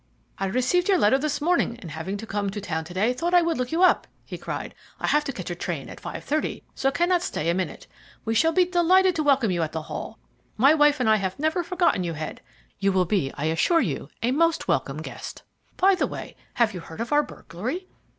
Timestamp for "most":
14.31-14.67